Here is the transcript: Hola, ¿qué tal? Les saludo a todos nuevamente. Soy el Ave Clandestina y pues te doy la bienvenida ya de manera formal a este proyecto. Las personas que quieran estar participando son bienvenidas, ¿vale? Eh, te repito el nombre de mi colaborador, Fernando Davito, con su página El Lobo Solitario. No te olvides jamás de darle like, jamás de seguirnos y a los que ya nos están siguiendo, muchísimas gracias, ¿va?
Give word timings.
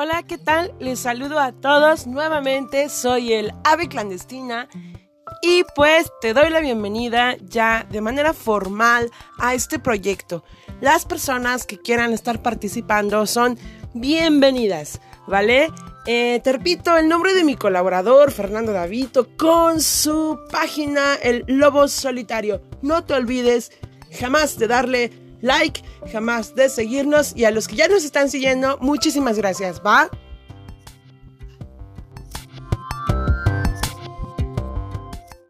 Hola, 0.00 0.22
¿qué 0.22 0.38
tal? 0.38 0.72
Les 0.78 1.00
saludo 1.00 1.40
a 1.40 1.50
todos 1.50 2.06
nuevamente. 2.06 2.88
Soy 2.88 3.32
el 3.32 3.52
Ave 3.64 3.88
Clandestina 3.88 4.68
y 5.42 5.64
pues 5.74 6.12
te 6.20 6.34
doy 6.34 6.50
la 6.50 6.60
bienvenida 6.60 7.36
ya 7.40 7.84
de 7.90 8.00
manera 8.00 8.32
formal 8.32 9.10
a 9.40 9.54
este 9.54 9.80
proyecto. 9.80 10.44
Las 10.80 11.04
personas 11.04 11.66
que 11.66 11.80
quieran 11.80 12.12
estar 12.12 12.40
participando 12.42 13.26
son 13.26 13.58
bienvenidas, 13.92 15.00
¿vale? 15.26 15.72
Eh, 16.06 16.40
te 16.44 16.52
repito 16.52 16.96
el 16.96 17.08
nombre 17.08 17.34
de 17.34 17.42
mi 17.42 17.56
colaborador, 17.56 18.30
Fernando 18.30 18.70
Davito, 18.70 19.36
con 19.36 19.80
su 19.80 20.38
página 20.52 21.16
El 21.16 21.42
Lobo 21.48 21.88
Solitario. 21.88 22.62
No 22.82 23.02
te 23.02 23.14
olvides 23.14 23.72
jamás 24.12 24.60
de 24.60 24.68
darle 24.68 25.27
like, 25.40 25.82
jamás 26.12 26.54
de 26.54 26.68
seguirnos 26.68 27.34
y 27.36 27.44
a 27.44 27.50
los 27.50 27.68
que 27.68 27.76
ya 27.76 27.88
nos 27.88 28.04
están 28.04 28.30
siguiendo, 28.30 28.78
muchísimas 28.80 29.38
gracias, 29.38 29.80
¿va? 29.84 30.10